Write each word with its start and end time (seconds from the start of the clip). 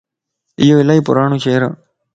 ايو 0.61 0.75
الائي 0.83 0.99
پراڻو 1.07 1.37
شھر 1.43 1.61